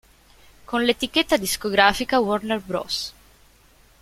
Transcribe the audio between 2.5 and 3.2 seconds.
Bros.